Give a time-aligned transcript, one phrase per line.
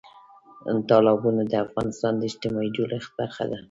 [0.89, 3.57] تالابونه د افغانستان د اجتماعي جوړښت برخه ده.